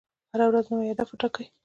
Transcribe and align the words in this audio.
هره 0.31 0.45
ورځ 0.49 0.65
نوی 0.73 0.87
هدف 0.93 1.07
وټاکئ. 1.09 1.45